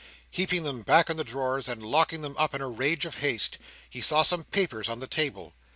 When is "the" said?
1.23-1.29, 4.97-5.05